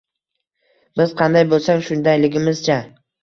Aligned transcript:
Biz 1.01 1.13
qanday 1.19 1.45
bo‘lsak 1.51 1.85
shundayligimizcha 1.91 2.79